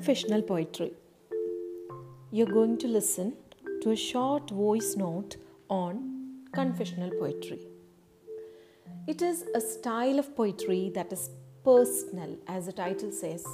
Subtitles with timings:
[0.00, 0.92] confessional poetry.
[2.30, 3.34] You're going to listen
[3.82, 5.36] to a short voice note
[5.68, 7.58] on confessional poetry.
[9.06, 11.28] It is a style of poetry that is
[11.62, 13.44] personal, as the title says,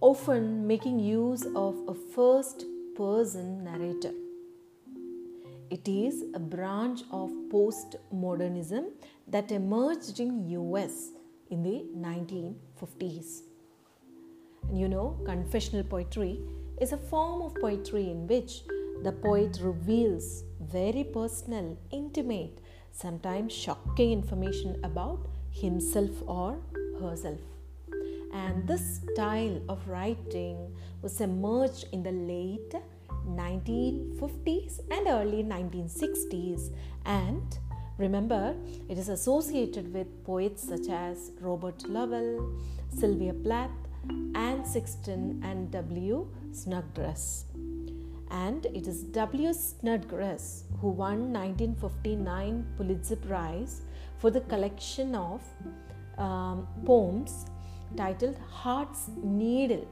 [0.00, 2.64] often making use of a first
[2.96, 4.12] person narrator.
[5.68, 8.84] It is a branch of postmodernism
[9.26, 11.10] that emerged in US
[11.50, 13.51] in the 1950s.
[14.72, 16.40] You know, confessional poetry
[16.80, 18.62] is a form of poetry in which
[19.02, 22.58] the poet reveals very personal, intimate,
[22.90, 26.56] sometimes shocking information about himself or
[26.98, 27.38] herself.
[28.32, 32.74] And this style of writing was emerged in the late
[33.28, 36.72] 1950s and early 1960s
[37.04, 37.58] and
[37.98, 38.56] remember
[38.88, 43.70] it is associated with poets such as Robert Lowell, Sylvia Plath,
[44.34, 46.26] Anne Sexton and W.
[46.52, 47.44] Snodgrass.
[48.30, 49.52] And it is W.
[49.52, 53.82] Snodgrass who won 1959 Pulitzer Prize
[54.18, 55.40] for the collection of
[56.18, 57.46] um, poems
[57.96, 59.86] titled Heart's Needle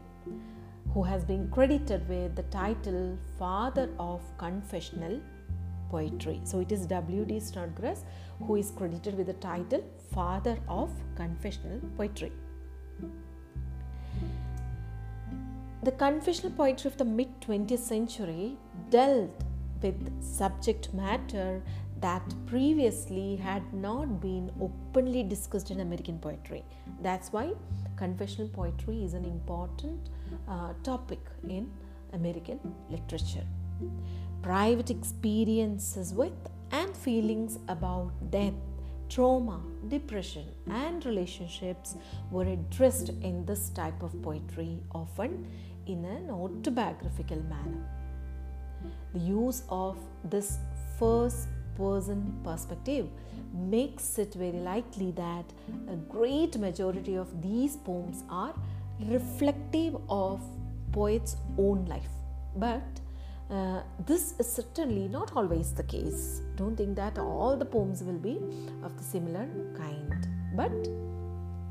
[0.94, 5.20] who has been credited with the title Father of Confessional
[5.90, 6.40] Poetry.
[6.44, 7.40] So it is W.D.
[7.40, 8.04] Snodgrass
[8.38, 12.32] who is credited with the title Father of Confessional Poetry.
[15.82, 18.58] The confessional poetry of the mid 20th century
[18.90, 19.44] dealt
[19.82, 21.62] with subject matter
[22.02, 26.64] that previously had not been openly discussed in American poetry.
[27.00, 27.52] That's why
[27.96, 30.10] confessional poetry is an important
[30.46, 31.70] uh, topic in
[32.12, 33.46] American literature.
[34.42, 36.32] Private experiences with
[36.72, 38.54] and feelings about death,
[39.10, 41.96] trauma, depression, and relationships
[42.30, 45.46] were addressed in this type of poetry, often
[45.86, 47.84] in an autobiographical manner.
[49.12, 50.58] The use of this
[50.98, 53.08] first person perspective
[53.52, 55.44] makes it very likely that
[55.90, 58.54] a great majority of these poems are
[59.08, 60.40] reflective of
[60.92, 62.10] poet's own life
[62.56, 62.99] but
[63.50, 66.40] uh, this is certainly not always the case.
[66.56, 68.38] Don't think that all the poems will be
[68.82, 70.28] of the similar kind.
[70.54, 70.70] But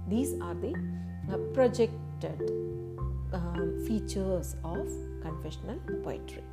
[0.08, 0.74] these are the
[1.32, 2.52] uh, projected
[3.32, 4.90] um, features of
[5.22, 6.44] confessional poetry.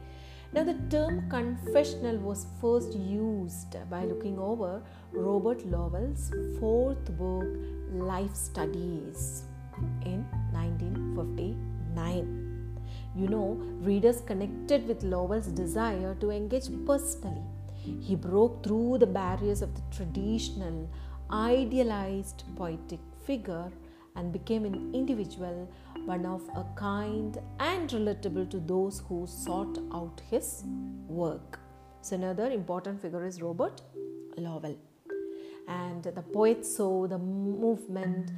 [0.53, 4.81] Now, the term confessional was first used by looking over
[5.13, 7.49] Robert Lowell's fourth book,
[7.91, 9.43] Life Studies,
[10.05, 12.46] in 1959.
[13.15, 17.43] You know, readers connected with Lowell's desire to engage personally.
[18.01, 20.89] He broke through the barriers of the traditional,
[21.31, 23.71] idealized poetic figure
[24.17, 25.71] and became an individual,
[26.05, 30.65] one of a kind and relatable to those who sought out his
[31.07, 31.61] work.
[32.01, 33.83] So, another important figure is Robert
[34.37, 34.77] Lowell.
[35.69, 38.31] And the poet saw the movement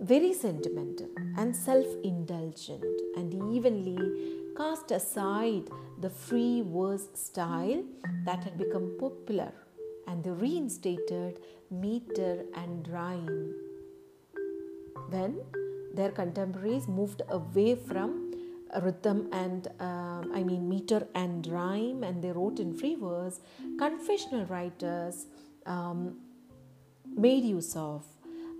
[0.00, 2.84] very sentimental and self indulgent
[3.16, 3.98] and evenly
[4.56, 5.68] cast aside
[6.00, 7.82] the free verse style
[8.24, 9.52] that had become popular
[10.06, 11.40] and they reinstated
[11.70, 13.54] meter and rhyme
[15.10, 15.40] when
[15.94, 18.26] their contemporaries moved away from
[18.82, 23.40] rhythm and uh, I mean meter and rhyme, and they wrote in free verse.
[23.78, 25.26] Confessional writers
[25.64, 26.16] um,
[27.06, 28.04] made use of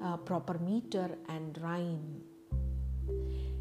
[0.03, 2.21] uh, proper meter and rhyme.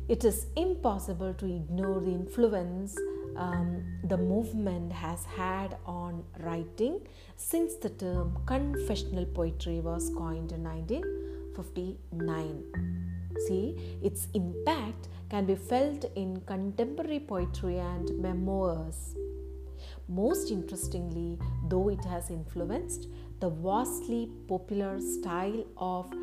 [0.07, 2.95] It is impossible to ignore the influence
[3.35, 10.63] um, the movement has had on writing since the term confessional poetry was coined in
[10.63, 12.63] 1959.
[13.47, 19.15] See, its impact can be felt in contemporary poetry and memoirs.
[20.07, 23.07] Most interestingly, though it has influenced
[23.39, 26.13] the vastly popular style of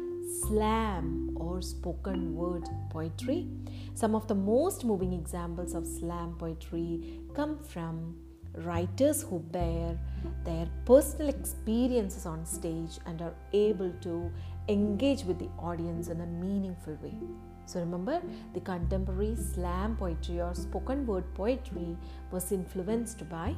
[0.40, 3.48] slam or spoken word poetry,
[3.94, 8.16] some of the most moving examples of slam poetry come from
[8.58, 9.98] writers who bear
[10.44, 14.30] their personal experiences on stage and are able to
[14.68, 17.14] engage with the audience in a meaningful way.
[17.66, 18.20] So remember,
[18.54, 21.96] the contemporary slam poetry or spoken word poetry
[22.30, 23.54] was influenced by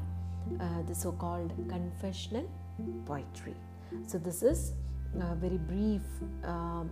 [0.60, 2.49] uh, the so called confessional
[3.06, 3.55] poetry.
[4.06, 4.72] So, this is
[5.20, 6.02] a very brief
[6.44, 6.84] uh,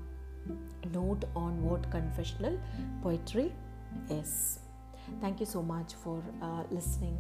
[0.92, 2.58] note on what confessional
[3.02, 3.52] poetry
[4.10, 4.60] is.
[5.20, 7.18] Thank you so much for uh, listening.